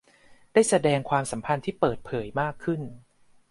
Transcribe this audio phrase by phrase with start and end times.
[0.53, 2.81] ได้แสดงความสัมพันธ์ที่เปิดเผยมากขึ้น